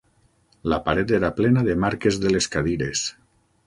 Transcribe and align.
La 0.73 0.79
paret 0.87 1.13
era 1.19 1.31
plena 1.41 1.65
de 1.69 1.79
marques 1.87 2.21
de 2.25 2.37
les 2.37 2.53
cadires. 2.57 3.09